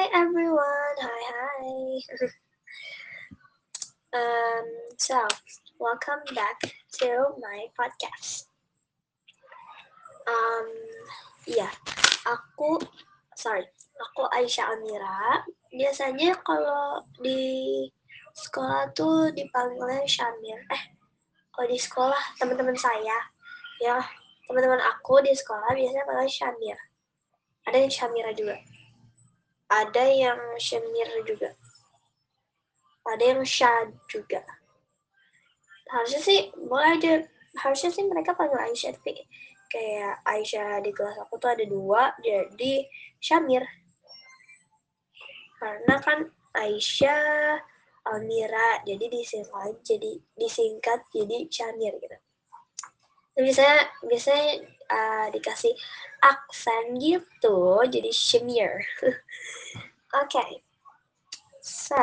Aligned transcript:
Hi 0.00 0.08
everyone. 0.16 0.96
Hi 0.96 1.22
hi. 1.28 1.68
um, 4.16 4.66
so 4.96 5.28
welcome 5.76 6.24
back 6.32 6.56
to 6.96 7.36
my 7.36 7.68
podcast. 7.76 8.48
Um, 10.24 10.72
iya, 11.44 11.68
aku 12.24 12.80
sorry, 13.36 13.68
aku 14.00 14.24
Aisyah 14.32 14.72
Amira. 14.72 15.44
Biasanya 15.68 16.32
kalau 16.48 17.04
di 17.20 17.84
sekolah 18.32 18.96
tuh 18.96 19.28
dipanggilnya 19.36 20.08
Syamir. 20.08 20.64
Eh, 20.72 20.96
kalau 21.52 21.68
di 21.68 21.76
sekolah 21.76 22.40
teman-teman 22.40 22.72
saya, 22.72 23.20
ya 23.84 24.00
teman-teman 24.48 24.80
aku 24.80 25.20
di 25.20 25.36
sekolah 25.36 25.76
biasanya 25.76 26.08
panggil 26.08 26.32
Syamir. 26.32 26.78
Ada 27.68 27.84
yang 27.84 27.92
Syamira 27.92 28.32
juga 28.32 28.56
ada 29.70 30.04
yang 30.10 30.40
Shemir 30.58 31.08
juga. 31.22 31.54
Ada 33.06 33.24
yang 33.34 33.42
Shad 33.46 33.94
juga. 34.10 34.42
Harusnya 35.90 36.20
sih 36.22 36.40
boleh 36.54 36.98
aja. 36.98 37.12
Harusnya 37.58 37.90
sih 37.90 38.06
mereka 38.06 38.34
panggil 38.34 38.58
Aisyah 38.58 38.94
tapi 38.94 39.26
kayak 39.70 40.22
Aisyah 40.26 40.82
di 40.82 40.90
kelas 40.90 41.16
aku 41.22 41.38
tuh 41.38 41.54
ada 41.54 41.64
dua 41.64 42.10
jadi 42.18 42.90
Syamir 43.22 43.62
karena 45.62 45.94
kan 46.02 46.26
Aisyah 46.58 47.62
Almira 48.10 48.82
jadi 48.82 49.06
disingkat 49.06 49.78
jadi 49.86 50.18
disingkat 50.34 51.06
jadi 51.14 51.46
Syamir 51.46 51.94
gitu 52.02 52.18
biasanya 53.40 53.78
biasanya 54.04 54.48
uh, 54.92 55.26
dikasih 55.32 55.72
aksen 56.20 57.00
gitu 57.00 57.80
jadi 57.88 58.10
Shamir 58.12 58.84
Okay. 60.10 60.58
So, 61.62 62.02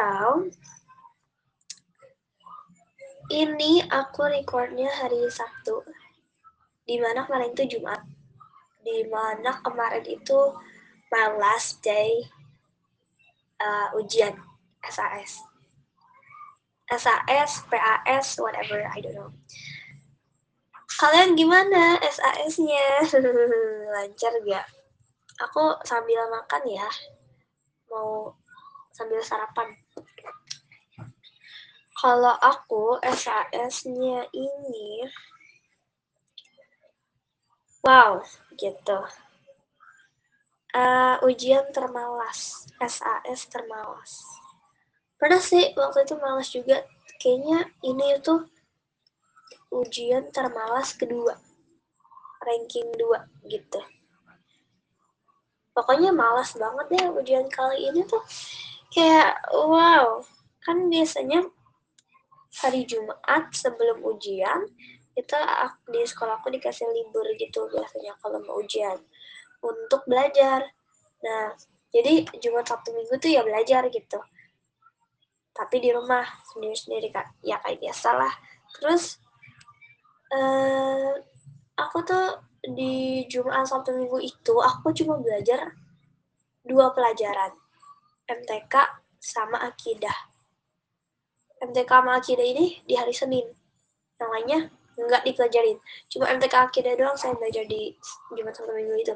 ini 3.28 3.84
aku 3.84 4.32
recordnya 4.32 4.88
hari 4.88 5.28
Sabtu. 5.28 5.84
Di 6.88 6.96
mana 7.04 7.28
kemarin 7.28 7.52
itu 7.52 7.76
Jumat. 7.76 8.00
Di 8.80 9.04
mana 9.12 9.60
kemarin 9.60 10.08
itu 10.08 10.56
my 11.12 11.36
last 11.36 11.84
day 11.84 12.24
uh, 13.60 13.92
ujian 14.00 14.40
SAS. 14.88 15.44
SAS, 16.88 17.68
PAS, 17.68 18.40
whatever, 18.40 18.88
I 18.88 19.04
don't 19.04 19.20
know. 19.20 19.36
Kalian 20.88 21.36
gimana 21.36 22.00
SAS-nya? 22.00 23.04
Lancar 23.94 24.34
gak? 24.48 24.68
Aku 25.44 25.76
sambil 25.84 26.24
makan 26.32 26.64
ya 26.66 26.88
mau 27.92 28.34
sambil 28.96 29.22
sarapan. 29.24 29.76
Kalau 31.98 32.34
aku 32.38 33.02
SAS-nya 33.02 34.30
ini 34.34 35.06
wow, 37.82 38.22
gitu. 38.54 39.00
Uh, 40.78 41.18
ujian 41.26 41.66
termalas, 41.74 42.70
SAS 42.78 43.50
termalas. 43.50 44.22
Pernah 45.18 45.42
sih 45.42 45.74
waktu 45.74 46.06
itu 46.06 46.16
malas 46.22 46.50
juga. 46.54 46.86
Kayaknya 47.18 47.66
ini 47.82 48.22
itu 48.22 48.46
ujian 49.72 50.32
termalas 50.32 50.96
kedua. 50.96 51.36
Ranking 52.44 52.96
2 52.96 53.52
gitu. 53.52 53.82
Pokoknya 55.76 56.10
malas 56.10 56.58
banget 56.58 56.86
deh 56.90 57.06
ujian 57.14 57.46
kali 57.52 57.92
ini 57.92 58.02
tuh. 58.08 58.24
Kayak 58.90 59.38
wow. 59.52 60.24
Kan 60.64 60.90
biasanya 60.90 61.46
hari 62.58 62.88
Jumat 62.90 63.54
sebelum 63.54 64.02
ujian 64.02 64.66
kita 65.18 65.38
di 65.90 66.02
sekolah 66.06 66.42
aku 66.42 66.54
dikasih 66.54 66.86
libur 66.90 67.26
gitu 67.38 67.70
biasanya 67.70 68.18
kalau 68.22 68.42
mau 68.46 68.58
ujian. 68.62 68.98
Untuk 69.62 70.06
belajar. 70.10 70.66
Nah 71.22 71.54
jadi 71.94 72.26
Jumat 72.42 72.70
Sabtu 72.70 72.94
Minggu 72.94 73.18
tuh 73.22 73.30
ya 73.34 73.42
belajar 73.44 73.86
gitu. 73.90 74.20
Tapi 75.54 75.76
di 75.82 75.90
rumah 75.90 76.26
sendiri-sendiri 76.54 77.10
kak. 77.10 77.38
Ya 77.42 77.62
kayak 77.62 77.82
biasa 77.82 78.10
lah. 78.14 78.34
Terus 78.78 79.18
uh, 80.34 81.12
aku 81.78 81.98
tuh 82.04 82.26
di 82.68 83.24
Jumat 83.32 83.64
Sabtu 83.70 83.96
Minggu 83.96 84.20
itu 84.20 84.54
aku 84.60 84.92
cuma 84.92 85.22
belajar 85.22 85.72
dua 86.68 86.92
pelajaran, 86.92 87.56
MTK 88.28 88.76
sama 89.24 89.64
Akidah. 89.64 90.16
MTK 91.64 91.90
sama 91.90 92.20
Akidah 92.20 92.44
ini 92.44 92.84
di 92.84 92.94
hari 93.00 93.16
Senin. 93.16 93.48
Yang 94.20 94.30
lainnya 94.30 94.60
nggak 94.98 95.24
dipelajarin. 95.24 95.78
Cuma 96.12 96.28
MTK 96.36 96.56
Akidah 96.68 96.94
doang 97.00 97.16
saya 97.16 97.38
belajar 97.40 97.64
di 97.70 97.96
Jumat 98.36 98.54
Sabtu 98.58 98.74
Minggu 98.76 98.96
itu. 99.00 99.16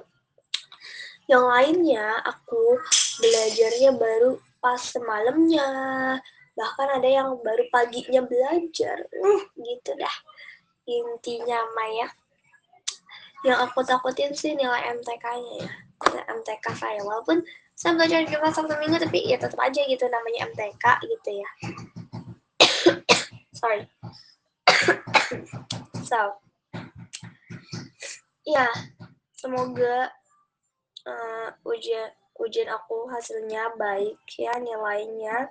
Yang 1.28 1.44
lainnya 1.48 2.06
aku 2.24 2.80
belajarnya 3.20 3.92
baru 4.00 4.40
pas 4.64 4.80
semalamnya. 4.80 5.68
Bahkan 6.56 6.88
ada 7.02 7.10
yang 7.10 7.36
baru 7.44 7.68
paginya 7.72 8.24
belajar. 8.24 9.06
Uh, 9.12 9.42
gitu 9.60 9.92
dah. 10.00 10.16
Intinya 10.90 11.60
Maya 11.78 12.08
yang 13.42 13.58
aku 13.58 13.82
takutin 13.82 14.34
sih 14.38 14.54
nilai 14.54 14.94
MTK-nya 15.02 15.66
ya. 15.66 15.72
Nilai 16.06 16.26
MTK 16.30 16.66
saya. 16.78 17.02
Walaupun 17.02 17.42
saya 17.74 17.98
belajar 17.98 18.22
cuma 18.30 18.54
satu 18.54 18.78
minggu 18.78 19.02
tapi 19.02 19.26
ya 19.26 19.42
tetap 19.42 19.58
aja 19.58 19.82
gitu 19.82 20.06
namanya 20.06 20.46
MTK 20.54 20.86
gitu 21.10 21.30
ya. 21.42 21.50
Sorry. 23.60 23.86
So 26.12 26.44
ya 28.44 28.68
semoga 29.40 30.12
uh, 31.08 31.48
ujian 31.64 32.12
ujian 32.36 32.68
aku 32.68 33.08
hasilnya 33.08 33.72
baik 33.80 34.20
ya 34.36 34.52
nilainya. 34.60 35.50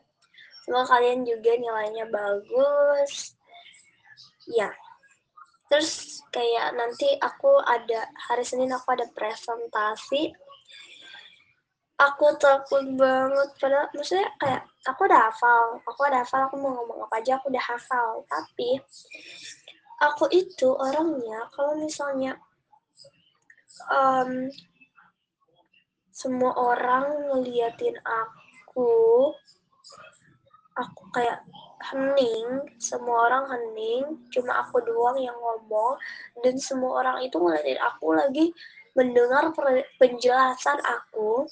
Semoga 0.68 1.00
kalian 1.00 1.24
juga 1.24 1.56
nilainya 1.56 2.12
bagus. 2.12 3.34
Ya 4.52 4.68
terus 5.70 6.20
kayak 6.34 6.74
nanti 6.74 7.14
aku 7.22 7.62
ada 7.62 8.10
hari 8.28 8.42
Senin 8.42 8.74
aku 8.74 8.90
ada 8.90 9.06
presentasi. 9.14 10.34
Aku 12.00 12.32
takut 12.40 12.80
banget 12.96 13.48
padahal 13.60 13.92
maksudnya 13.92 14.32
kayak 14.40 14.64
aku 14.88 15.04
udah 15.04 15.20
hafal 15.28 15.84
aku 15.84 16.00
udah 16.08 16.24
hafal 16.24 16.48
aku 16.48 16.56
mau 16.56 16.72
ngomong 16.72 17.04
apa 17.04 17.20
aja 17.20 17.36
aku 17.38 17.52
udah 17.52 17.64
hafal. 17.64 18.24
Tapi 18.24 18.80
aku 20.00 20.24
itu 20.32 20.68
orangnya 20.74 21.44
kalau 21.52 21.76
misalnya 21.76 22.40
um, 23.92 24.48
semua 26.10 26.52
orang 26.56 27.04
ngeliatin 27.30 27.96
aku 28.00 28.90
aku 30.76 31.02
kayak 31.12 31.44
hening, 31.80 32.68
semua 32.76 33.32
orang 33.32 33.44
hening, 33.48 34.04
cuma 34.28 34.60
aku 34.60 34.84
doang 34.84 35.16
yang 35.16 35.36
ngomong, 35.36 35.96
dan 36.44 36.60
semua 36.60 37.00
orang 37.00 37.24
itu 37.24 37.40
ngeliatin 37.40 37.80
aku 37.80 38.12
lagi 38.12 38.52
mendengar 38.92 39.48
penjelasan 39.96 40.76
aku, 40.84 41.48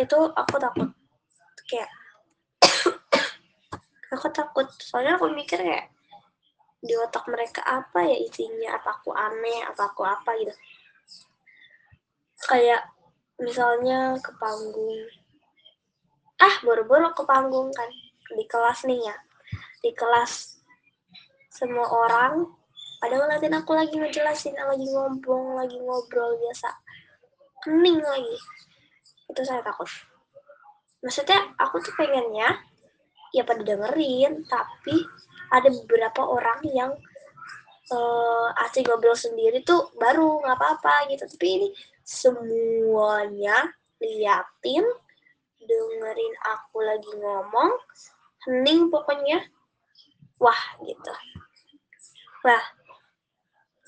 itu 0.00 0.18
aku 0.32 0.56
takut. 0.56 0.88
Kayak, 1.68 1.90
aku 4.16 4.28
takut, 4.32 4.66
soalnya 4.80 5.20
aku 5.20 5.28
mikir 5.30 5.60
kayak, 5.60 5.92
di 6.80 6.96
otak 6.96 7.28
mereka 7.28 7.60
apa 7.68 8.00
ya 8.00 8.16
isinya, 8.16 8.80
apa 8.80 8.96
aku 8.96 9.12
aneh, 9.12 9.60
apa 9.68 9.92
aku 9.92 10.02
apa 10.08 10.30
gitu. 10.40 10.54
Kayak, 12.48 12.88
misalnya 13.36 14.16
ke 14.24 14.32
panggung, 14.40 15.04
ah 16.40 16.54
boro-boro 16.64 17.12
ke 17.12 17.22
panggung 17.28 17.68
kan, 17.76 17.90
di 18.34 18.44
kelas 18.46 18.86
nih 18.86 19.00
ya. 19.02 19.16
Di 19.80 19.90
kelas 19.96 20.60
semua 21.50 21.86
orang 21.88 22.46
pada 23.00 23.16
ngeliatin 23.16 23.56
aku 23.56 23.72
lagi 23.72 23.96
ngejelasin 23.96 24.54
lagi 24.54 24.86
ngobrol 24.92 25.56
lagi 25.56 25.76
ngobrol 25.80 26.36
biasa 26.36 26.68
kening 27.64 28.00
lagi. 28.00 28.36
Itu 29.28 29.40
saya 29.42 29.64
takut. 29.64 29.88
Maksudnya 31.00 31.56
aku 31.56 31.80
tuh 31.80 31.96
pengennya 31.96 32.60
ya 33.32 33.42
pada 33.46 33.62
dengerin 33.62 34.44
tapi 34.46 35.00
ada 35.50 35.68
beberapa 35.82 36.22
orang 36.28 36.60
yang 36.70 36.92
uh, 37.90 38.48
asik 38.68 38.86
ngobrol 38.86 39.16
sendiri 39.16 39.64
tuh 39.64 39.90
baru 39.96 40.44
nggak 40.44 40.56
apa-apa 40.56 41.08
gitu. 41.10 41.24
Tapi 41.24 41.46
ini 41.56 41.68
semuanya 42.04 43.70
liatin 44.00 44.84
dengerin 45.60 46.34
aku 46.44 46.78
lagi 46.82 47.12
ngomong 47.16 47.70
hening 48.46 48.88
pokoknya. 48.88 49.44
Wah 50.40 50.62
gitu. 50.84 51.14
Wah 52.44 52.64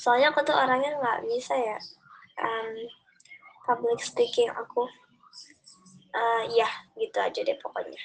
soalnya 0.03 0.35
aku 0.35 0.43
tuh 0.43 0.57
orangnya 0.59 0.99
nggak 0.99 1.31
bisa 1.31 1.55
ya 1.55 1.79
um, 2.43 2.75
public 3.65 4.03
speaking 4.03 4.51
aku. 4.51 4.89
Uh, 6.13 6.45
ya 6.53 6.69
gitu 7.01 7.17
aja 7.17 7.41
deh 7.41 7.57
pokoknya. 7.57 7.97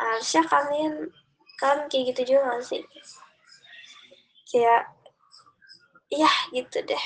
Harusnya 0.00 0.42
kalian 0.48 1.12
kan 1.60 1.84
kayak 1.92 2.16
gitu 2.16 2.32
juga 2.32 2.56
gak 2.56 2.64
sih? 2.64 2.82
Kayak 4.48 4.88
ya 6.08 6.32
gitu 6.56 6.80
deh. 6.88 7.04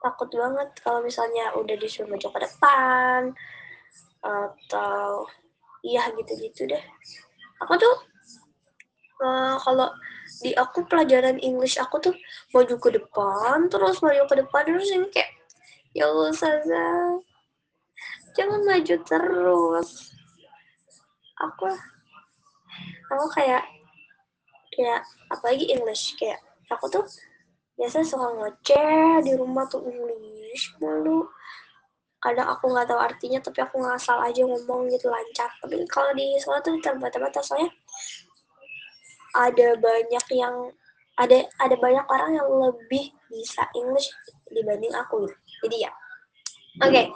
Takut 0.00 0.32
banget 0.32 0.72
kalau 0.80 1.04
misalnya 1.04 1.52
udah 1.52 1.76
disuruh 1.76 2.08
maju 2.08 2.28
ke 2.32 2.40
depan 2.48 3.20
atau 4.24 5.28
iya 5.86 6.10
gitu-gitu 6.18 6.66
deh. 6.66 6.82
Aku 7.62 7.78
tuh 7.78 7.94
uh, 9.22 9.54
kalau 9.62 9.88
di 10.42 10.50
aku 10.58 10.82
pelajaran 10.90 11.38
English 11.38 11.78
aku 11.78 12.02
tuh 12.02 12.14
maju 12.50 12.74
ke 12.76 12.90
depan 12.98 13.70
terus 13.70 14.02
maju 14.02 14.26
ke 14.26 14.34
depan 14.42 14.62
terus 14.66 14.90
ini 14.90 15.06
kayak 15.14 15.30
ya 15.94 16.10
Allah 16.10 16.34
Saza 16.34 16.88
jangan 18.34 18.60
maju 18.66 18.94
terus. 19.06 20.12
Aku 21.38 21.70
aku 23.14 23.26
kayak 23.32 23.64
kayak 24.74 25.00
apalagi 25.32 25.70
English 25.72 26.18
kayak 26.18 26.42
aku 26.68 26.90
tuh 26.90 27.04
biasa 27.76 28.04
suka 28.04 28.28
ngeceh 28.40 29.24
di 29.24 29.32
rumah 29.36 29.64
tuh 29.68 29.84
English 29.84 30.74
mulu 30.80 31.28
kadang 32.20 32.48
aku 32.48 32.72
nggak 32.72 32.88
tahu 32.88 33.00
artinya 33.00 33.38
tapi 33.44 33.60
aku 33.60 33.76
ngasal 33.80 34.18
aja 34.24 34.42
ngomong 34.42 34.88
gitu 34.88 35.12
lancar 35.12 35.52
tapi 35.60 35.84
kalau 35.86 36.10
di 36.16 36.34
sekolah 36.40 36.60
tuh 36.64 36.74
terbatas-batas 36.80 37.44
soalnya 37.44 37.70
ada 39.36 39.76
banyak 39.76 40.26
yang 40.32 40.72
ada 41.16 41.44
ada 41.60 41.76
banyak 41.76 42.04
orang 42.08 42.30
yang 42.36 42.48
lebih 42.48 43.12
bisa 43.32 43.64
English 43.76 44.08
dibanding 44.52 44.92
aku 44.92 45.24
gitu. 45.26 45.36
Jadi 45.64 45.76
ya. 45.88 45.92
Oke. 46.84 46.92
Okay. 46.92 47.06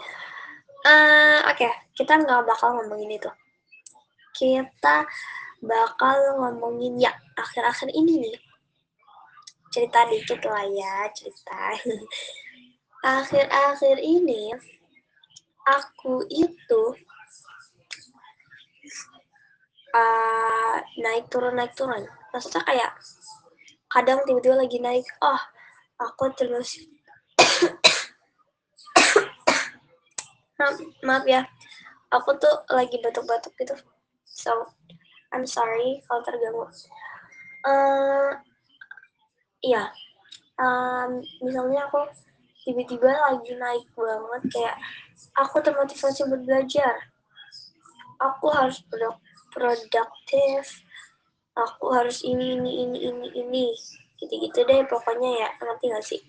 Uh, 0.80 0.88
eh, 0.88 1.38
oke, 1.52 1.56
okay. 1.60 1.72
kita 1.92 2.16
nggak 2.16 2.48
bakal 2.48 2.72
ngomongin 2.80 3.20
itu. 3.20 3.28
Kita 4.32 5.04
bakal 5.60 6.16
ngomongin 6.40 6.96
ya 6.96 7.12
akhir-akhir 7.36 7.92
ini 7.92 8.24
nih. 8.24 8.36
Cerita 9.68 10.08
dikit 10.08 10.40
lah 10.48 10.64
ya, 10.64 11.06
cerita. 11.12 11.76
Akhir-akhir 13.20 13.96
ini 14.00 14.56
aku 15.68 16.24
itu 16.30 16.82
uh, 19.94 20.76
naik 21.00 21.28
turun 21.28 21.56
naik 21.56 21.74
turun. 21.76 22.06
Maksudnya 22.30 22.62
kayak 22.64 22.92
kadang 23.90 24.22
tiba-tiba 24.24 24.54
lagi 24.60 24.78
naik 24.78 25.06
oh 25.20 25.40
aku 25.98 26.30
terus 26.38 26.78
maaf, 30.56 30.76
maaf 31.06 31.24
ya 31.26 31.42
aku 32.10 32.34
tuh 32.38 32.54
lagi 32.70 32.98
batuk-batuk 33.02 33.54
gitu. 33.58 33.74
So 34.26 34.52
I'm 35.30 35.46
sorry 35.46 36.02
kalau 36.06 36.22
terganggu. 36.26 36.66
Uh, 37.66 38.30
iya. 39.62 39.90
Um, 40.60 41.24
misalnya 41.40 41.88
aku 41.88 42.04
tiba-tiba 42.66 43.08
lagi 43.08 43.56
naik 43.56 43.86
banget 43.96 44.42
kayak 44.52 44.76
aku 45.36 45.60
termotivasi 45.60 46.26
buat 46.28 46.42
belajar. 46.44 47.12
Aku 48.20 48.52
harus 48.52 48.84
produktif. 49.52 50.84
Aku 51.56 51.92
harus 51.92 52.22
ini 52.24 52.56
ini 52.56 52.70
ini 52.86 52.98
ini 53.08 53.26
ini. 53.40 53.66
Gitu-gitu 54.20 54.64
deh 54.64 54.84
pokoknya 54.88 55.30
ya. 55.46 55.48
Ngerti 55.60 55.84
gak 55.92 56.04
sih? 56.04 56.20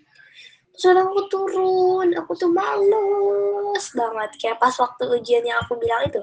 Terus 0.76 0.98
aku 0.98 1.28
turun. 1.28 2.16
Aku 2.16 2.32
tuh 2.36 2.52
males 2.52 3.86
banget. 3.92 4.32
Kayak 4.40 4.58
pas 4.64 4.76
waktu 4.80 5.04
ujian 5.20 5.44
yang 5.44 5.60
aku 5.64 5.76
bilang 5.80 6.08
itu 6.08 6.22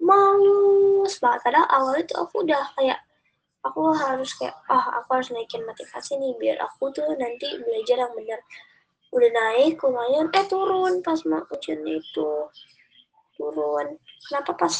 males 0.00 1.14
banget. 1.18 1.40
Padahal 1.44 1.68
awalnya 1.72 2.04
tuh 2.08 2.18
aku 2.24 2.44
udah 2.44 2.62
kayak 2.76 3.00
aku 3.64 3.90
harus 3.92 4.30
kayak 4.38 4.54
ah 4.70 4.78
oh, 4.78 4.84
aku 5.02 5.08
harus 5.18 5.28
naikin 5.34 5.62
motivasi 5.66 6.14
nih 6.16 6.32
biar 6.38 6.56
aku 6.62 6.94
tuh 6.94 7.04
nanti 7.18 7.58
belajar 7.58 8.06
yang 8.06 8.12
benar 8.14 8.40
udah 9.12 9.30
naik 9.32 9.80
lumayan. 9.80 10.28
Eh 10.36 10.44
turun 10.46 11.00
pas 11.00 11.20
mau 11.24 11.44
ujian 11.52 11.80
itu. 11.88 12.30
Turun. 13.38 13.96
Kenapa 14.28 14.52
pas? 14.54 14.74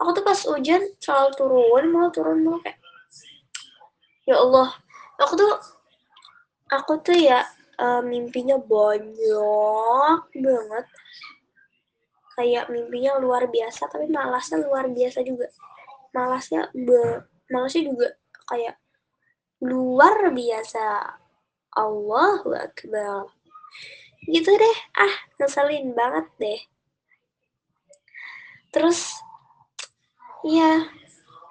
Aku 0.00 0.16
tuh 0.16 0.24
pas 0.24 0.38
hujan 0.48 0.96
selalu 0.96 1.30
turun 1.36 1.84
mau 1.92 2.08
turun 2.08 2.40
mau 2.40 2.56
kayak 2.64 2.80
ya 4.24 4.40
Allah. 4.40 4.72
Aku 5.20 5.36
tuh 5.36 5.52
aku 6.72 6.92
tuh 7.04 7.16
ya 7.20 7.44
uh, 7.76 8.00
mimpinya 8.00 8.56
banyak 8.56 10.20
banget. 10.32 10.86
Kayak 12.40 12.72
mimpinya 12.72 13.20
luar 13.20 13.52
biasa 13.52 13.92
tapi 13.92 14.08
malasnya 14.08 14.64
luar 14.64 14.88
biasa 14.88 15.20
juga. 15.20 15.52
Malasnya 16.16 16.72
be 16.72 17.28
malasnya 17.52 17.92
juga 17.92 18.08
kayak 18.48 18.80
luar 19.60 20.32
biasa. 20.32 21.20
Allah 21.70 22.42
Akbar 22.66 23.30
gitu 24.28 24.50
deh. 24.52 24.76
Ah 24.98 25.14
ngeselin 25.40 25.96
banget 25.96 26.26
deh. 26.40 26.60
Terus 28.74 29.20
Iya, 30.40 30.88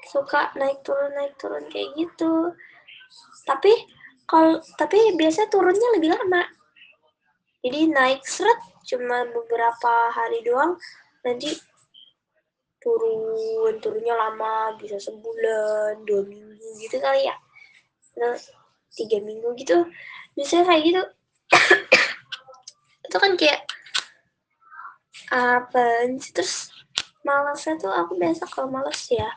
suka 0.10 0.50
naik 0.57 0.81
turun 0.81 1.13
naik 1.13 1.38
turun 1.38 1.62
kayak 1.69 1.94
gitu. 1.94 2.57
Tapi 3.45 3.69
kalau 4.25 4.57
tapi 4.81 5.13
biasa 5.13 5.45
turunnya 5.54 5.94
lebih 5.94 6.10
lama. 6.10 6.42
Jadi 7.62 7.94
naik 7.94 8.25
seret 8.25 8.57
cuma 8.89 9.30
beberapa 9.30 10.10
hari 10.10 10.42
doang, 10.42 10.74
nanti 11.21 11.54
turun 12.81 13.77
turunnya 13.77 14.18
lama 14.18 14.74
bisa 14.81 14.98
sebulan 14.98 16.01
dua 16.10 16.25
minggu 16.25 16.68
gitu 16.81 16.98
kali 16.98 17.30
ya. 17.30 17.36
Tiga 18.98 19.21
minggu 19.21 19.54
gitu. 19.54 19.86
Bisa 20.33 20.66
kayak 20.66 20.81
gitu 20.81 21.01
itu 23.09 23.17
kan 23.17 23.33
kayak 23.33 23.65
apa 25.33 26.13
sih? 26.21 26.29
Terus 26.29 26.69
malasnya 27.25 27.81
tuh 27.81 27.89
aku 27.89 28.13
biasa 28.21 28.45
kalau 28.45 28.69
males 28.69 29.01
ya 29.09 29.27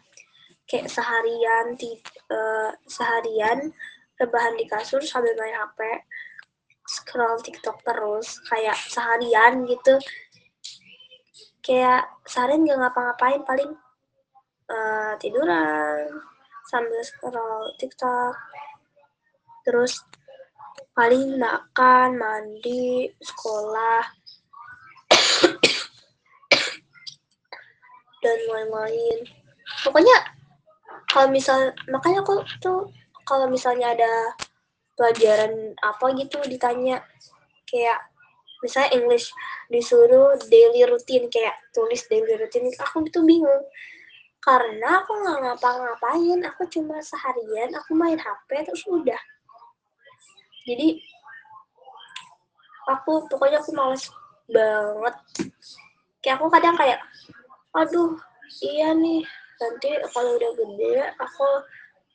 kayak 0.68 0.92
seharian 0.92 1.72
di 1.80 1.96
uh, 2.28 2.70
seharian 2.84 3.72
rebahan 4.20 4.54
di 4.60 4.68
kasur 4.68 5.00
sambil 5.00 5.32
main 5.40 5.56
HP 5.56 5.80
scroll 6.84 7.40
TikTok 7.40 7.80
terus 7.80 8.44
kayak 8.52 8.76
seharian 8.92 9.64
gitu. 9.64 9.96
Kayak 11.64 12.12
seharian 12.28 12.68
gak 12.68 12.78
ngapa-ngapain 12.78 13.40
paling 13.48 13.72
uh, 14.68 15.14
tiduran 15.16 16.20
sambil 16.68 17.00
scroll 17.00 17.72
TikTok. 17.80 18.36
Terus 19.64 20.02
paling 20.92 21.40
makan 21.40 22.20
mandi 22.20 23.08
sekolah. 23.20 24.04
Dan 28.22 28.38
lain-lain 28.46 29.26
pokoknya 29.82 30.14
kalau 31.10 31.28
misal 31.32 31.74
makanya 31.90 32.22
aku 32.22 32.44
tuh 32.62 32.86
kalau 33.26 33.50
misalnya 33.50 33.96
ada 33.96 34.36
pelajaran 34.94 35.74
apa 35.82 36.14
gitu 36.14 36.38
ditanya 36.46 37.02
kayak 37.66 37.98
misalnya 38.62 38.94
English 38.94 39.34
disuruh 39.72 40.38
daily 40.46 40.86
routine 40.86 41.26
kayak 41.32 41.56
tulis 41.74 42.06
daily 42.06 42.36
routine 42.36 42.70
aku 42.78 43.08
itu 43.08 43.20
bingung. 43.24 43.64
Karena 44.42 45.02
aku 45.02 45.22
nggak 45.22 45.38
ngapa-ngapain 45.38 46.40
aku 46.46 46.66
cuma 46.66 46.98
seharian 46.98 47.70
aku 47.78 47.94
main 47.94 48.18
HP 48.18 48.66
terus 48.66 48.82
udah 48.90 49.18
jadi 50.62 50.88
aku 52.90 53.26
pokoknya 53.30 53.58
aku 53.62 53.70
males 53.74 54.10
banget. 54.50 55.14
Kayak 56.22 56.36
aku 56.38 56.46
kadang 56.50 56.76
kayak 56.78 56.98
aduh 57.72 58.14
iya 58.62 58.92
nih 58.92 59.24
nanti 59.58 59.90
kalau 60.12 60.36
udah 60.36 60.50
gede 60.54 60.94
aku 61.18 61.46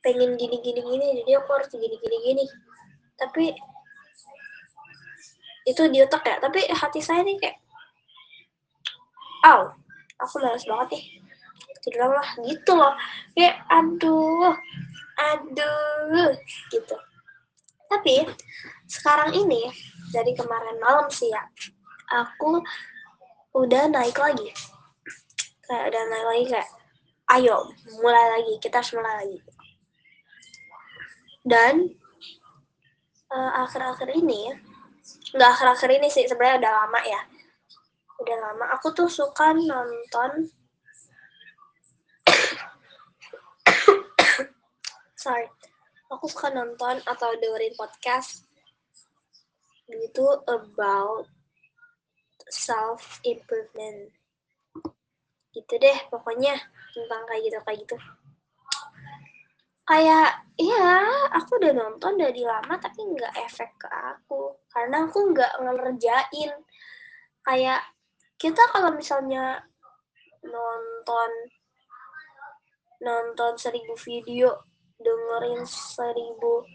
pengen 0.05 0.37
gini 0.37 0.61
gini 0.61 0.79
gini 0.79 1.05
jadi 1.23 1.43
aku 1.43 1.49
harus 1.55 1.69
gini 1.71 1.95
gini. 1.99 2.17
Gini 2.23 2.43
tapi 3.17 3.51
itu 5.67 5.83
di 5.91 5.99
otak 5.99 6.23
ya 6.23 6.39
tapi 6.39 6.63
hati 6.71 7.03
saya 7.03 7.25
nih 7.27 7.35
kayak 7.41 7.57
aw 9.43 9.67
aku 10.23 10.35
malas 10.39 10.63
banget 10.63 10.95
nih 10.95 11.03
tidur 11.83 12.11
lah 12.11 12.29
gitu 12.43 12.71
loh. 12.75 12.93
Kayak 13.35 13.63
aduh 13.71 14.55
aduh 15.17 16.31
gitu 16.71 16.95
tapi 17.87 18.27
sekarang 18.87 19.35
ini 19.35 19.67
dari 20.11 20.31
kemarin 20.35 20.79
malam 20.79 21.07
sih 21.11 21.31
ya 21.31 21.43
aku 22.11 22.63
udah 23.55 23.87
naik 23.91 24.15
lagi. 24.15 24.51
Kayak 25.67 25.91
dan 25.91 26.05
naik 26.07 26.27
lagi 26.27 26.45
kayak 26.55 26.69
ayo 27.35 27.67
mulai 27.99 28.39
lagi 28.39 28.53
kita 28.63 28.79
harus 28.79 28.95
mulai 28.95 29.13
lagi. 29.25 29.39
Dan 31.47 31.73
uh, 33.31 33.51
akhir-akhir 33.67 34.15
ini 34.15 34.51
nggak 35.35 35.49
akhir-akhir 35.59 35.89
ini 35.99 36.07
sih 36.11 36.27
sebenarnya 36.27 36.59
udah 36.63 36.73
lama 36.83 37.01
ya. 37.03 37.21
Udah 38.23 38.37
lama. 38.39 38.65
Aku 38.79 38.95
tuh 38.95 39.11
suka 39.11 39.51
nonton 39.55 40.51
sorry 45.23 45.47
aku 46.07 46.25
suka 46.31 46.51
nonton 46.51 47.03
atau 47.03 47.29
dengerin 47.35 47.75
podcast. 47.75 48.47
Itu 49.87 50.27
about 50.47 51.27
self 52.47 53.19
improvement 53.27 54.11
gitu 55.55 55.73
deh 55.81 55.97
pokoknya 56.13 56.53
tentang 56.93 57.23
kayak 57.27 57.41
gitu 57.47 57.57
kayak 57.65 57.79
gitu. 57.83 57.97
Kayak 59.87 60.43
iya 60.59 61.07
aku 61.31 61.63
udah 61.63 61.71
nonton 61.71 62.19
dari 62.19 62.43
lama 62.43 62.75
tapi 62.75 62.99
nggak 63.07 63.33
efek 63.47 63.71
ke 63.79 63.87
aku. 63.87 64.59
Karena 64.67 65.07
aku 65.07 65.31
nggak 65.31 65.53
ngerjain. 65.63 66.51
Kayak 67.47 67.81
kita 68.35 68.59
kalau 68.75 68.91
misalnya 68.93 69.63
nonton 70.43 71.31
nonton 73.01 73.53
seribu 73.57 73.93
video 73.97 74.66
dengerin 75.01 75.63
seribu 75.65 76.65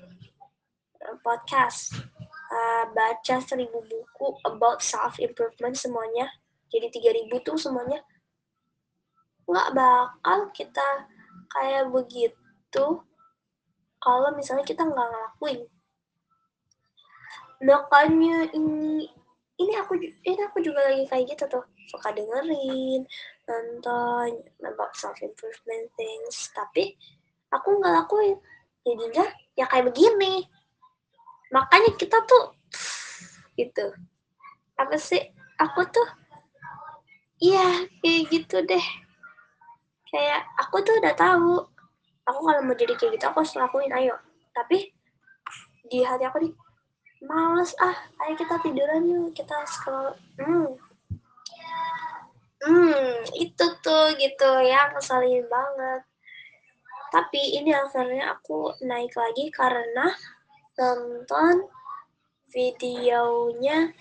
eh, 1.02 1.16
podcast. 1.22 1.94
Uh, 2.52 2.84
baca 2.92 3.40
seribu 3.40 3.80
buku 3.88 4.28
about 4.44 4.84
self 4.84 5.16
improvement 5.16 5.72
semuanya. 5.72 6.28
Jadi 6.68 6.92
tiga 6.92 7.10
ribu 7.16 7.40
tuh 7.40 7.56
semuanya. 7.56 8.04
Nggak 9.48 9.72
bakal 9.72 10.38
kita 10.52 11.08
kayak 11.48 11.88
begitu 11.88 12.86
kalau 14.02 14.28
misalnya 14.36 14.68
kita 14.68 14.84
nggak 14.84 15.08
ngelakuin. 15.08 15.60
Makanya 17.62 18.52
ini 18.52 19.08
ini 19.56 19.72
aku 19.78 19.94
ini 20.02 20.40
aku 20.44 20.58
juga 20.60 20.82
lagi 20.92 21.08
kayak 21.08 21.24
gitu 21.32 21.44
tuh. 21.48 21.64
Suka 21.88 22.12
dengerin 22.12 23.08
nonton 23.48 24.28
about 24.60 24.92
self 24.92 25.16
improvement 25.24 25.88
things. 25.96 26.52
Tapi 26.52 27.00
aku 27.52 27.68
nggak 27.78 27.94
lakuin. 28.02 28.36
Jadinya 28.82 29.26
ya 29.54 29.68
kayak 29.68 29.92
begini. 29.92 30.48
Makanya 31.52 31.92
kita 32.00 32.24
tuh 32.24 32.56
gitu. 33.60 33.92
Apa 34.80 34.96
sih? 34.96 35.20
Aku 35.60 35.84
tuh 35.86 36.08
iya 37.38 37.86
kayak 38.00 38.32
gitu 38.32 38.64
deh. 38.64 38.86
Kayak 40.08 40.48
aku 40.58 40.80
tuh 40.82 40.96
udah 40.98 41.14
tahu. 41.14 41.54
Aku 42.26 42.38
kalau 42.42 42.62
mau 42.64 42.74
jadi 42.74 42.96
kayak 42.96 43.20
gitu 43.20 43.24
aku 43.28 43.44
harus 43.44 43.54
lakuin 43.54 43.92
ayo. 43.92 44.16
Tapi 44.56 44.90
di 45.92 46.00
hati 46.00 46.24
aku 46.24 46.40
nih 46.40 46.52
males 47.22 47.76
ah 47.78 47.94
ayo 48.26 48.34
kita 48.34 48.58
tiduran 48.64 49.06
yuk 49.06 49.30
kita 49.36 49.54
scroll 49.68 50.16
hmm. 50.40 50.74
Hmm 52.62 53.26
itu 53.34 53.66
tuh 53.82 54.14
gitu 54.16 54.50
ya 54.62 54.88
ngesalin 54.94 55.44
banget 55.50 56.02
tapi 57.12 57.60
ini 57.60 57.76
akhirnya 57.76 58.32
aku 58.32 58.72
naik 58.80 59.12
lagi 59.12 59.52
karena 59.52 60.08
nonton 60.80 61.68
videonya 62.48 63.92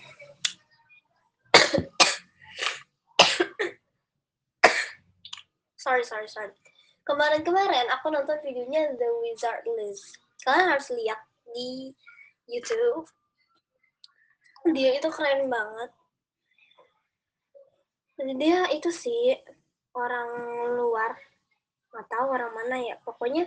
sorry 5.76 6.00
sorry 6.08 6.24
sorry. 6.24 6.56
Kemarin-kemarin 7.04 7.92
aku 7.92 8.08
nonton 8.08 8.40
videonya 8.40 8.96
The 8.96 9.08
Wizard 9.20 9.68
List 9.76 10.16
kalian 10.48 10.72
harus 10.72 10.88
lihat 10.96 11.20
di 11.52 11.92
YouTube. 12.48 13.04
Dia 14.72 14.96
itu 14.96 15.12
keren 15.12 15.52
banget. 15.52 15.92
Dia 18.40 18.72
itu 18.72 18.88
sih 18.88 19.36
orang 19.92 20.32
luar 20.78 21.31
nggak 21.92 22.08
tahu 22.08 22.26
orang 22.32 22.52
mana 22.56 22.76
ya. 22.80 22.96
Pokoknya 23.04 23.46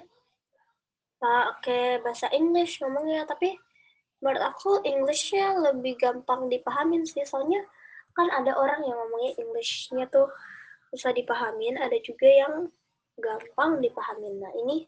pakai 1.17 1.99
bahasa 2.05 2.29
English 2.29 2.79
ngomongnya. 2.79 3.25
Tapi 3.25 3.57
menurut 4.21 4.43
aku 4.45 4.85
Englishnya 4.85 5.57
lebih 5.57 5.97
gampang 5.97 6.47
dipahamin 6.47 7.03
sih. 7.03 7.25
Soalnya 7.25 7.65
kan 8.13 8.29
ada 8.31 8.55
orang 8.55 8.85
yang 8.85 8.95
ngomongnya 8.95 9.35
Englishnya 9.41 10.05
tuh 10.13 10.29
susah 10.93 11.11
dipahamin. 11.11 11.81
Ada 11.81 11.97
juga 12.05 12.29
yang 12.29 12.69
gampang 13.17 13.81
dipahamin. 13.81 14.39
Nah 14.39 14.53
ini 14.53 14.85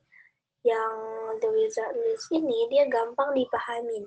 yang 0.62 0.94
The 1.40 1.50
Wizard 1.50 1.96
List 1.96 2.30
ini 2.30 2.70
dia 2.70 2.86
gampang 2.86 3.34
dipahamin. 3.34 4.06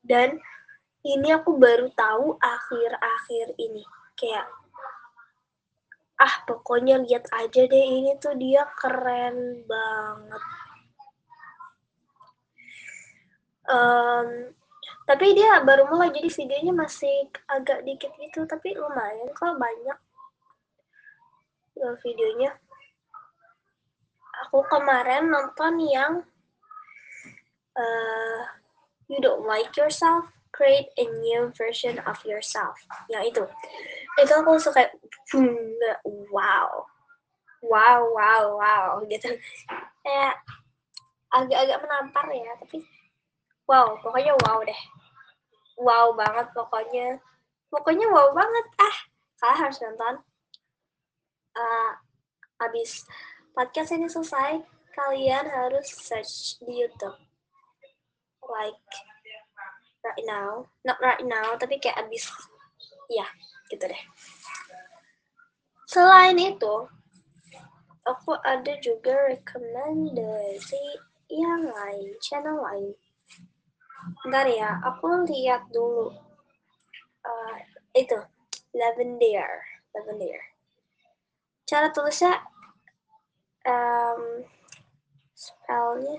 Dan 0.00 0.40
ini 1.04 1.28
aku 1.32 1.56
baru 1.56 1.88
tahu 1.96 2.36
akhir-akhir 2.40 3.56
ini. 3.56 3.84
Kayak 4.16 4.48
ah 6.20 6.34
pokoknya 6.44 7.00
lihat 7.00 7.24
aja 7.32 7.64
deh 7.64 7.86
ini 7.88 8.12
tuh 8.20 8.36
dia 8.36 8.68
keren 8.76 9.64
banget. 9.64 10.42
Um, 13.70 14.28
tapi 15.08 15.32
dia 15.32 15.64
baru 15.64 15.88
mulai 15.88 16.12
jadi 16.12 16.28
videonya 16.28 16.72
masih 16.76 17.32
agak 17.48 17.86
dikit 17.88 18.12
gitu 18.20 18.44
tapi 18.44 18.76
lumayan 18.76 19.32
kok 19.32 19.56
banyak. 19.56 19.98
Videonya. 22.04 22.52
Aku 24.44 24.60
kemarin 24.68 25.32
nonton 25.32 25.80
yang 25.88 26.12
uh, 27.72 28.40
you 29.08 29.16
don't 29.24 29.48
like 29.48 29.72
yourself 29.80 30.28
create 30.60 30.92
a 31.00 31.08
new 31.24 31.48
version 31.56 31.96
of 32.04 32.20
yourself. 32.28 32.76
Yang 33.08 33.32
itu. 33.32 33.44
Itu 34.20 34.32
aku 34.44 34.60
suka 34.60 34.92
wow. 36.28 36.84
Wow 37.64 38.00
wow 38.12 38.44
wow 38.60 39.00
gitu. 39.08 39.32
Kayak 40.04 40.36
agak-agak 41.32 41.80
menampar 41.80 42.26
ya 42.28 42.52
tapi 42.60 42.84
wow 43.64 43.96
pokoknya 44.04 44.36
wow 44.44 44.60
deh. 44.60 44.80
Wow 45.80 46.12
banget 46.12 46.52
pokoknya. 46.52 47.16
Pokoknya 47.72 48.04
wow 48.12 48.36
banget. 48.36 48.66
Ah 48.76 48.96
kalian 49.40 49.56
harus 49.56 49.80
nonton. 49.80 50.20
Uh, 51.56 51.92
habis 52.60 53.08
podcast 53.56 53.96
ini 53.96 54.06
selesai 54.06 54.60
kalian 54.92 55.48
harus 55.48 55.88
search 55.88 56.60
di 56.60 56.84
YouTube. 56.84 57.16
Like 58.44 59.09
right 60.04 60.24
now 60.26 60.66
not 60.84 60.98
right 61.02 61.24
now 61.24 61.56
tapi 61.56 61.76
kayak 61.80 62.00
abis 62.04 62.28
ya 63.12 63.26
gitu 63.68 63.84
deh 63.86 64.02
selain 65.90 66.38
itu 66.38 66.74
aku 68.06 68.32
ada 68.42 68.74
juga 68.80 69.30
rekomendasi 69.32 70.84
yang 71.30 71.70
lain 71.70 72.10
channel 72.22 72.58
lain 72.58 72.94
Bentar 74.24 74.46
ya, 74.48 74.80
aku 74.84 75.28
lihat 75.28 75.68
dulu. 75.72 76.12
Uh, 77.20 77.56
itu, 77.92 78.16
Lavender. 78.72 79.48
Lavender. 79.92 80.40
Cara 81.68 81.92
tulisnya, 81.92 82.40
um, 83.68 84.42
spellnya 85.36 86.16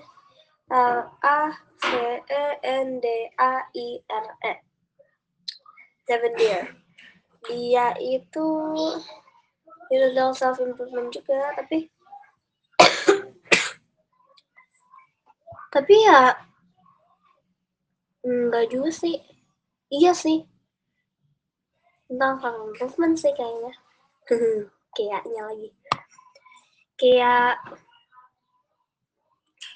L 0.72 0.98
A 1.20 1.38
V 1.84 1.92
E 2.24 2.44
N 2.64 3.00
D 3.04 3.06
A 3.36 3.68
I 3.76 3.88
R 4.08 4.26
E. 4.40 4.54
Lavender. 6.08 6.72
Dia 7.44 7.92
itu 8.00 8.48
itu 9.92 10.04
tentang 10.08 10.32
self 10.32 10.56
improvement 10.64 11.12
juga, 11.12 11.52
tapi 11.52 11.92
tapi 15.72 15.94
ya 16.08 16.36
Enggak 18.22 18.70
juga 18.70 18.90
sih. 18.94 19.18
Iya 19.90 20.14
sih. 20.14 20.46
Tentang 22.06 22.38
self 22.38 22.56
improvement 22.70 23.14
sih 23.18 23.34
kayaknya. 23.34 23.72
Kayaknya 24.96 25.40
lagi. 25.48 25.68
Kayak 27.00 27.58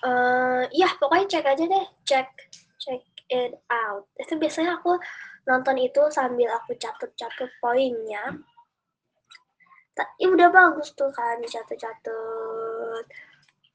uh, 0.05 0.65
ya 0.75 0.89
pokoknya 1.01 1.27
cek 1.31 1.47
aja 1.47 1.65
deh, 1.65 1.87
cek 2.05 2.29
check 2.83 3.03
it 3.31 3.57
out. 3.71 4.05
Itu 4.19 4.37
biasanya 4.37 4.81
aku 4.81 4.99
nonton 5.47 5.79
itu 5.79 6.03
sambil 6.13 6.53
aku 6.57 6.75
catat-catat 6.77 7.51
poinnya. 7.63 8.37
Ya 10.21 10.29
udah 10.29 10.53
bagus 10.53 10.93
tuh 10.93 11.09
kan 11.09 11.41
dicatat-catat. 11.41 13.05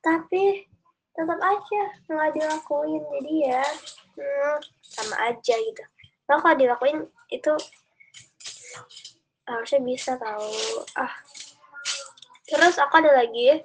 Tapi 0.01 0.69
tetap 1.11 1.39
aja 1.43 1.83
nggak 2.07 2.31
dilakuin 2.39 3.03
jadi 3.19 3.33
ya 3.51 3.63
hmm, 4.15 4.55
sama 4.79 5.15
aja 5.27 5.55
gitu 5.59 5.83
kalau 6.23 6.39
kalau 6.39 6.55
dilakuin 6.55 6.99
itu 7.27 7.53
harusnya 9.43 9.79
bisa 9.83 10.15
tahu 10.15 10.55
ah 10.95 11.11
terus 12.47 12.79
aku 12.79 13.03
ada 13.03 13.11
lagi 13.11 13.59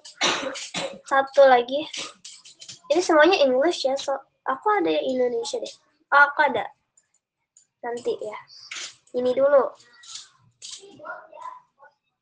satu 1.07 1.47
lagi 1.47 1.87
ini 2.93 3.00
semuanya 3.02 3.38
English 3.43 3.87
ya 3.87 3.95
so 3.99 4.14
aku 4.47 4.66
ada 4.78 4.90
yang 4.90 5.05
Indonesia 5.19 5.59
deh. 5.59 5.75
Oh, 6.14 6.23
aku 6.31 6.47
ada. 6.47 6.71
Nanti 7.83 8.14
ya. 8.23 8.38
Ini 9.16 9.31
dulu. 9.35 9.64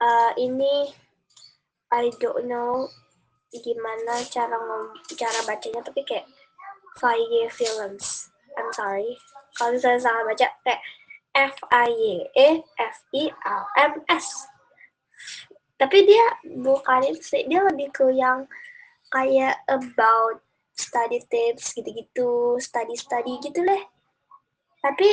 Uh, 0.01 0.33
ini 0.37 0.93
I 1.95 2.11
don't 2.21 2.49
know 2.51 2.89
gimana 3.55 4.19
cara 4.27 4.59
ngom 4.59 4.91
cara 5.15 5.41
bacanya 5.47 5.79
tapi 5.87 6.03
kayak 6.03 6.27
Faye 6.99 7.47
Films 7.55 8.29
I'm 8.59 8.69
sorry. 8.75 9.15
Kalau 9.55 9.79
misalnya 9.79 10.03
salah 10.03 10.23
baca 10.27 10.47
kayak 10.67 10.83
F 11.35 11.55
I 11.71 11.91
Y 11.91 12.19
E 12.35 12.49
F 12.79 12.97
I 13.15 13.25
L 13.31 13.65
M 13.79 13.93
S. 14.11 14.27
Tapi 15.79 16.07
dia 16.07 16.27
bukan 16.63 17.03
itu 17.11 17.23
sih 17.23 17.43
dia 17.51 17.63
lebih 17.67 17.91
ke 17.91 18.07
yang 18.15 18.47
kayak 19.11 19.59
about 19.71 20.44
study 20.75 21.23
tips 21.31 21.79
gitu-gitu 21.79 22.59
study 22.59 22.99
study 22.99 23.39
gitu 23.41 23.63
deh. 23.63 23.83
Tapi 24.83 25.09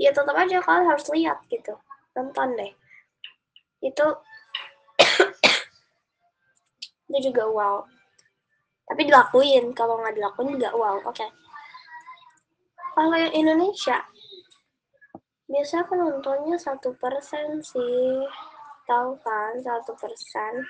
ya 0.00 0.10
tetap 0.12 0.36
aja 0.36 0.60
kalian 0.64 0.88
harus 0.88 1.06
lihat 1.12 1.38
gitu 1.52 1.76
nonton 2.16 2.56
deh. 2.56 2.72
Itu 3.84 4.06
itu 7.12 7.18
juga 7.30 7.44
wow. 7.52 7.76
Tapi 8.86 9.02
dilakuin 9.04 9.76
kalau 9.76 10.00
nggak 10.00 10.16
dilakuin 10.16 10.56
juga 10.56 10.72
wow 10.72 10.96
oke. 11.04 11.12
Okay. 11.12 11.30
kalau 12.96 13.12
yang 13.12 13.34
Indonesia 13.36 14.08
biasa 15.52 15.84
aku 15.84 16.00
nontonnya 16.00 16.56
satu 16.56 16.96
persen 16.96 17.60
sih. 17.60 18.24
Tahu 18.88 19.20
kan 19.20 19.60
satu 19.60 19.92
persen. 20.00 20.64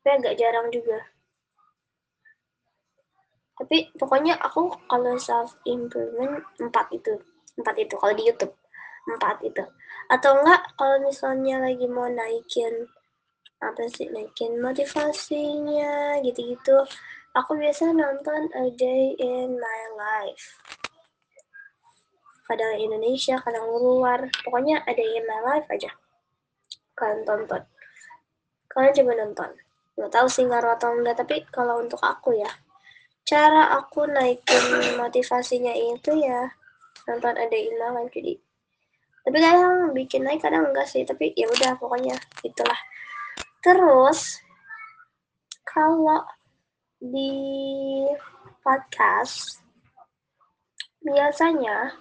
Tapi 0.00 0.08
agak 0.20 0.40
jarang 0.40 0.72
juga 0.72 1.04
tapi 3.54 3.86
pokoknya 3.94 4.34
aku 4.42 4.74
kalau 4.90 5.14
self 5.14 5.54
improvement 5.62 6.42
empat 6.58 6.90
itu. 6.90 7.14
Empat 7.54 7.78
itu 7.78 7.94
kalau 7.94 8.14
di 8.18 8.26
YouTube. 8.26 8.54
Empat 9.06 9.38
itu. 9.46 9.62
Atau 10.10 10.42
enggak 10.42 10.74
kalau 10.74 10.98
misalnya 11.06 11.62
lagi 11.62 11.86
mau 11.86 12.10
naikin 12.10 12.90
apa 13.62 13.86
sih 13.88 14.10
naikin 14.10 14.60
motivasinya 14.60 16.20
gitu-gitu 16.20 16.84
aku 17.32 17.56
biasa 17.56 17.94
nonton 17.94 18.50
A 18.58 18.68
Day 18.74 19.14
in 19.22 19.56
My 19.56 19.82
Life. 19.94 20.58
Kadang 22.44 22.76
Indonesia 22.76 23.40
kadang 23.40 23.70
luar. 23.70 24.28
Pokoknya 24.44 24.84
ada 24.84 25.00
in 25.00 25.24
my 25.24 25.40
life 25.48 25.64
aja. 25.72 25.88
Kalian 26.92 27.24
tonton. 27.24 27.62
Kalian 28.68 28.92
coba 29.00 29.12
nonton. 29.16 29.50
Nggak 29.96 30.12
tahu 30.12 30.26
sih 30.28 30.44
ngaruh 30.44 30.76
atau 30.76 30.92
enggak 30.92 31.24
tapi 31.24 31.40
kalau 31.48 31.80
untuk 31.80 32.02
aku 32.04 32.36
ya 32.36 32.50
cara 33.24 33.80
aku 33.80 34.04
naikin 34.04 34.96
motivasinya 35.00 35.72
itu 35.72 36.12
ya 36.20 36.52
nonton 37.08 37.36
ada 37.36 37.56
life 37.56 38.12
jadi 38.12 38.36
tapi 39.24 39.40
kadang 39.40 39.96
bikin 39.96 40.20
naik 40.28 40.44
kadang 40.44 40.68
enggak 40.68 40.84
sih. 40.84 41.00
Tapi 41.00 41.32
ya 41.32 41.48
udah 41.48 41.80
pokoknya 41.80 42.12
itulah. 42.44 42.76
Terus 43.64 44.36
kalau 45.64 46.20
di 47.00 48.04
podcast 48.60 49.64
biasanya 51.00 51.96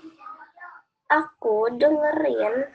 aku 1.08 1.72
dengerin 1.80 2.68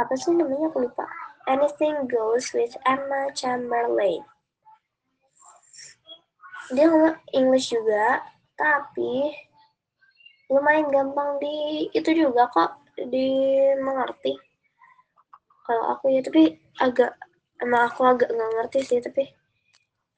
apa 0.00 0.12
sih 0.16 0.32
namanya? 0.32 0.72
Aku 0.72 0.88
lupa. 0.88 1.04
Anything 1.46 2.08
Goes 2.10 2.50
with 2.56 2.74
Emma 2.82 3.30
Chamberlain 3.36 4.24
dia 6.74 6.86
ngomong 6.90 7.16
English 7.34 7.70
juga 7.70 8.22
tapi 8.56 9.30
lumayan 10.50 10.90
gampang 10.90 11.38
di 11.42 11.86
itu 11.92 12.10
juga 12.14 12.48
kok 12.50 12.78
dimengerti 12.96 14.34
kalau 15.66 15.94
aku 15.94 16.14
ya 16.14 16.22
tapi 16.22 16.56
agak 16.78 17.12
emang 17.58 17.90
aku 17.90 18.06
agak 18.06 18.30
nggak 18.30 18.50
ngerti 18.58 18.80
sih 18.86 19.00
tapi 19.02 19.26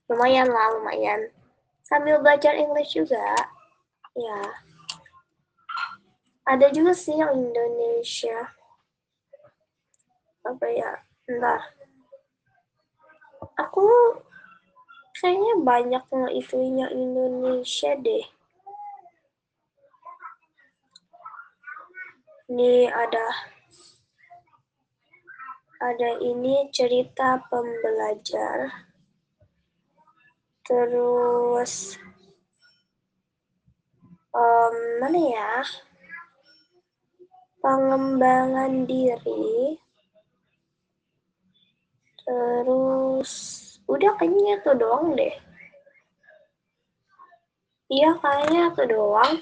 lumayan 0.09 0.49
lah 0.49 0.73
lumayan. 0.77 1.29
Sambil 1.85 2.21
belajar 2.21 2.57
English 2.57 2.97
juga 2.97 3.33
ya. 4.17 4.41
Ada 6.49 6.73
juga 6.73 6.97
sih 6.97 7.17
yang 7.17 7.33
Indonesia. 7.33 8.53
Apa 10.49 10.65
ya? 10.69 10.97
Entar 11.29 11.61
aku 13.59 13.85
kayaknya 15.19 15.55
banyak 15.67 16.05
yang 16.15 16.31
itunya 16.31 16.87
Indonesia 16.95 17.91
deh. 17.99 18.27
Ini 22.49 22.89
ada 22.89 23.27
ada 25.79 26.11
ini 26.23 26.71
cerita 26.71 27.43
pembelajar. 27.51 28.87
Terus 30.63 31.99
um, 34.33 34.75
mana 35.03 35.19
ya? 35.19 35.55
Pengembangan 37.59 38.87
diri. 38.87 39.77
Terus 42.23 43.68
udah 43.89 44.13
kayaknya 44.21 44.61
itu 44.61 44.71
doang 44.77 45.17
deh. 45.17 45.35
Iya 47.89 48.11
kayaknya 48.21 48.63
itu 48.77 48.83
doang. 48.93 49.33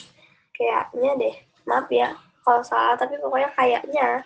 Kayaknya 0.54 1.10
deh. 1.18 1.36
Maaf 1.66 1.90
ya 1.90 2.14
kalau 2.46 2.62
salah 2.62 2.94
tapi 2.94 3.18
pokoknya 3.18 3.50
kayaknya 3.58 4.22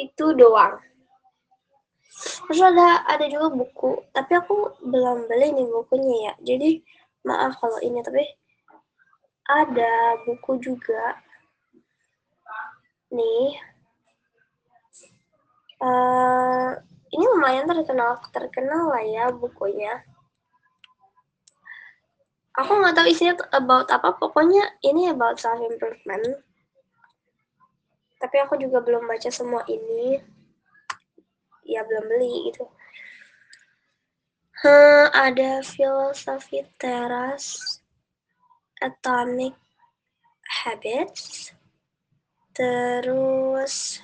itu 0.00 0.26
doang. 0.32 0.80
Terus 2.48 2.60
ada 2.64 3.04
ada 3.04 3.24
juga 3.28 3.52
buku. 3.52 4.00
Tapi 4.16 4.32
aku 4.32 4.80
belum 4.80 5.28
beli 5.28 5.52
nih 5.52 5.68
bukunya 5.68 6.32
ya. 6.32 6.34
Jadi 6.56 6.80
maaf 7.28 7.60
kalau 7.60 7.76
ini 7.84 8.00
tapi 8.00 8.24
ada 9.44 10.16
buku 10.24 10.56
juga. 10.64 11.20
Nih. 13.12 13.60
Uh, 15.78 16.74
ini 17.12 17.24
lumayan 17.24 17.64
terkenal 17.68 18.20
terkenal 18.30 18.92
lah 18.92 19.04
ya 19.04 19.24
bukunya. 19.32 20.04
Aku 22.58 22.74
nggak 22.74 22.94
tahu 22.98 23.06
isinya 23.06 23.34
about 23.54 23.86
apa 23.88 24.18
pokoknya 24.18 24.78
ini 24.82 25.08
about 25.12 25.38
self 25.38 25.62
improvement 25.62 26.42
tapi 28.18 28.36
aku 28.42 28.58
juga 28.58 28.82
belum 28.82 29.06
baca 29.06 29.30
semua 29.30 29.62
ini. 29.70 30.18
Ya 31.62 31.86
belum 31.86 32.04
beli 32.10 32.50
gitu. 32.50 32.66
Hmm, 34.58 35.06
ada 35.14 35.62
filosofi 35.62 36.66
teras 36.82 37.78
atomic 38.82 39.54
habits 40.66 41.54
terus 42.58 44.02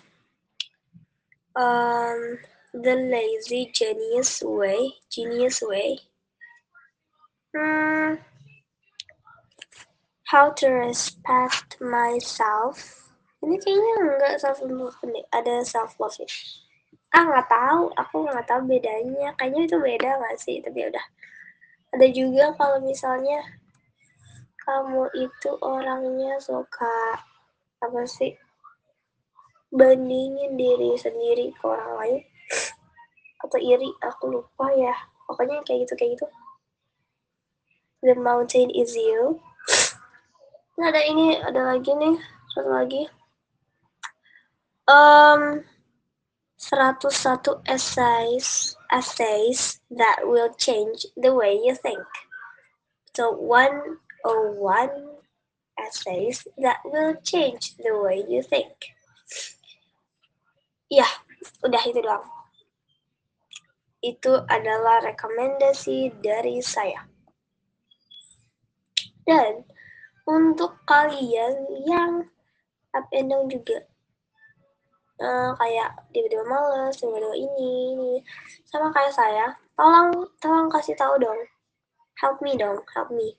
um, 1.58 2.38
the 2.74 2.94
lazy 3.06 3.70
genius 3.70 4.42
way 4.42 4.98
genius 5.06 5.62
way. 5.62 6.02
Hmm, 7.54 8.18
how 10.26 10.50
to 10.58 10.66
respect 10.66 11.78
myself. 11.78 13.06
Ini 13.38 13.54
kayaknya 13.62 13.92
enggak 14.02 14.34
self 14.42 14.58
love 14.66 14.98
ada 15.30 15.62
self 15.62 15.94
love 16.02 16.18
ya 16.18 16.26
ah 17.14 17.22
nggak 17.30 17.46
tahu 17.46 17.82
aku 17.94 18.16
nggak 18.26 18.46
tahu 18.50 18.60
bedanya. 18.66 19.30
Kayaknya 19.38 19.60
itu 19.70 19.76
beda 19.78 20.10
nggak 20.18 20.36
sih? 20.42 20.58
Tapi 20.58 20.82
ya 20.82 20.86
udah. 20.90 21.06
Ada 21.94 22.06
juga 22.10 22.44
kalau 22.58 22.82
misalnya 22.82 23.38
kamu 24.66 25.06
itu 25.14 25.50
orangnya 25.62 26.34
suka 26.42 27.22
apa 27.78 28.02
sih 28.08 28.34
bandingin 29.70 30.56
diri 30.56 30.96
sendiri 30.96 31.52
ke 31.52 31.62
orang 31.68 31.92
lain 32.00 32.22
atau 33.44 33.58
iri 33.60 33.92
aku 34.00 34.32
lupa 34.40 34.72
ya 34.72 34.94
pokoknya 35.28 35.60
kayak 35.68 35.84
gitu 35.84 35.94
kayak 35.94 36.10
gitu 36.16 36.26
the 38.00 38.16
mountain 38.16 38.72
is 38.72 38.96
you 38.96 39.38
nah 40.80 40.88
ada 40.90 41.04
ini 41.04 41.38
ada 41.38 41.76
lagi 41.76 41.92
nih 41.94 42.16
satu 42.56 42.70
lagi 42.72 43.02
um 44.88 45.60
101 46.58 47.60
essays 47.68 48.74
essays 48.94 49.80
that 49.90 50.22
will 50.22 50.52
change 50.54 51.06
the 51.16 51.34
way 51.34 51.58
you 51.58 51.74
think. 51.74 52.06
So 53.14 53.32
101 53.32 53.98
essays 55.78 56.46
that 56.58 56.78
will 56.84 57.14
change 57.22 57.76
the 57.76 57.98
way 57.98 58.24
you 58.28 58.42
think. 58.42 58.72
Ya, 60.88 61.06
udah 61.66 61.82
itu 61.82 61.98
doang. 61.98 62.22
Itu 64.04 64.44
adalah 64.52 65.00
rekomendasi 65.00 66.20
dari 66.20 66.60
saya. 66.60 67.08
Dan 69.24 69.64
untuk 70.28 70.84
kalian 70.84 71.64
yang 71.88 72.28
up 72.92 73.08
and 73.16 73.32
down 73.32 73.48
juga 73.48 73.80
uh, 75.20 75.50
kayak 75.56 75.90
tiba-tiba 76.12 76.44
males, 76.46 76.96
tiba-tiba 76.98 77.34
ini, 77.36 77.72
ini, 77.94 78.12
sama 78.68 78.90
kayak 78.90 79.14
saya, 79.14 79.46
tolong, 79.78 80.12
tolong 80.42 80.68
kasih 80.72 80.96
tahu 80.98 81.14
dong, 81.20 81.40
help 82.18 82.38
me 82.42 82.56
dong, 82.58 82.78
help 82.94 83.10
me, 83.12 83.36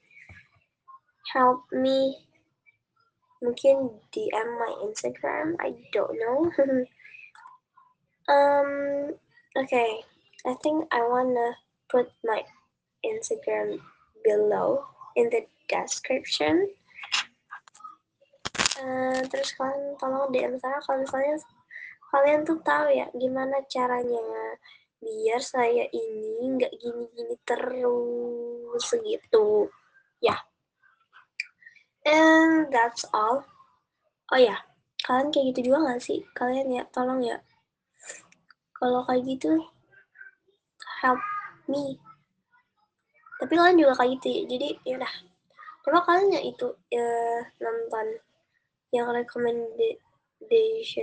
help 1.33 1.61
me, 1.73 2.15
mungkin 3.43 3.91
DM 4.13 4.49
my 4.61 4.71
Instagram, 4.87 5.59
I 5.59 5.75
don't 5.91 6.15
know. 6.17 6.47
um, 8.31 8.69
okay, 9.59 10.03
I 10.45 10.53
think 10.61 10.85
I 10.93 11.01
wanna 11.01 11.57
put 11.89 12.13
my 12.21 12.45
Instagram 13.01 13.81
below 14.21 14.85
in 15.17 15.33
the 15.33 15.49
description. 15.65 16.69
Uh, 18.77 19.25
terus 19.33 19.57
kalian 19.57 19.97
tolong 19.97 20.29
DM 20.29 20.61
saya 20.61 20.77
kalau 20.85 21.01
misalnya 21.01 21.41
kalian 22.13 22.45
tuh 22.45 22.59
tahu 22.61 22.87
ya 22.93 23.09
gimana 23.17 23.57
caranya 23.71 24.21
biar 25.01 25.41
saya 25.41 25.87
ini 25.89 26.59
nggak 26.59 26.73
gini-gini 26.77 27.35
terus 27.47 28.83
segitu 28.83 29.71
ya 30.19 30.35
yeah. 30.35 30.41
and 32.03 32.67
that's 32.71 33.07
all 33.15 33.43
oh 34.31 34.39
ya 34.39 34.59
kalian 35.07 35.31
kayak 35.31 35.45
gitu 35.55 35.71
juga 35.71 35.77
nggak 35.89 36.03
sih 36.03 36.19
kalian 36.35 36.67
ya 36.71 36.83
tolong 36.91 37.23
ya 37.23 37.39
kalau 38.75 39.07
kayak 39.07 39.23
gitu 39.23 39.59
help 41.05 41.21
me 41.69 42.01
tapi 43.35 43.53
kalian 43.59 43.79
juga 43.79 43.93
kayak 43.99 44.11
gitu 44.19 44.27
ya 44.31 44.41
jadi 44.47 44.67
ya 44.87 44.93
udah. 45.01 45.13
Coba 45.85 45.99
kalian 46.07 46.33
ya 46.33 46.41
itu 46.41 46.67
ya, 46.89 47.07
nonton. 47.61 48.07
Yang 48.95 49.07
rekomendasi 49.21 50.99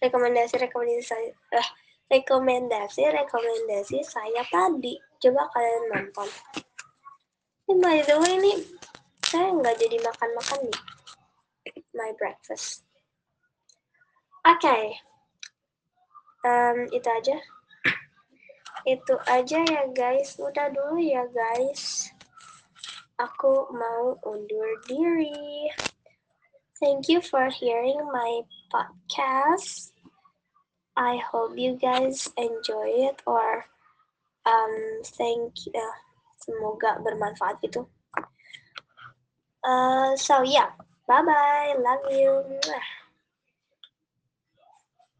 rekomendasi 0.00 0.54
rekomendasi 0.56 1.04
saya 1.04 1.28
eh, 1.52 1.68
rekomendasi 2.08 3.02
rekomendasi 3.12 3.98
saya 4.00 4.42
tadi. 4.48 4.96
Coba 5.20 5.52
kalian 5.52 5.84
nonton. 5.92 6.28
Ini 7.68 7.74
by 7.76 7.98
the 8.08 8.16
way 8.18 8.34
ini 8.40 8.52
saya 9.28 9.52
nggak 9.52 9.76
jadi 9.76 9.96
makan 10.00 10.30
makan 10.32 10.58
nih. 10.64 10.80
My 11.92 12.10
breakfast. 12.16 12.88
Oke. 14.48 14.64
Okay. 14.64 14.84
um, 16.40 16.88
itu 16.88 17.04
aja 17.04 17.36
itu 18.86 19.14
aja 19.28 19.60
ya 19.64 19.84
guys. 19.92 20.36
Udah 20.40 20.72
dulu 20.72 21.00
ya 21.00 21.24
guys. 21.30 22.08
Aku 23.20 23.68
mau 23.74 24.16
undur 24.24 24.68
diri. 24.88 25.68
Thank 26.80 27.12
you 27.12 27.20
for 27.20 27.52
hearing 27.52 28.00
my 28.08 28.40
podcast. 28.72 29.92
I 30.96 31.20
hope 31.20 31.56
you 31.60 31.76
guys 31.76 32.32
enjoy 32.40 33.12
it 33.12 33.20
or 33.28 33.68
um 34.48 34.74
thank 35.04 35.68
you. 35.68 35.76
Uh, 35.76 35.96
semoga 36.40 36.96
bermanfaat 37.04 37.60
gitu. 37.60 37.84
Uh, 39.60 40.16
so 40.16 40.40
yeah. 40.40 40.72
Bye 41.10 41.26
bye 41.26 41.74
love 41.74 42.06
you 42.14 42.38